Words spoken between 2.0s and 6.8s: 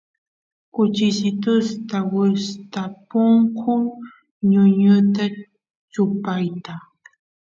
gustapukun ñuñuta chupayta